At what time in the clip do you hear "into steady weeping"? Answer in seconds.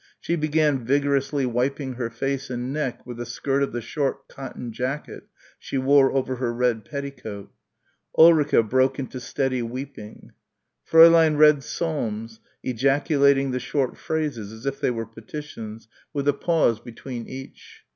8.97-10.31